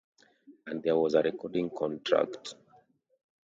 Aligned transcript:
And 0.65 0.81
there 0.81 0.97
was 0.97 1.13
a 1.13 1.21
recording 1.21 1.69
contract. 1.69 2.55